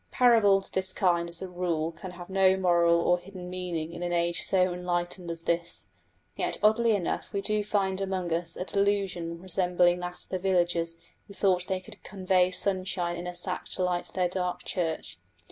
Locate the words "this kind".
0.73-1.29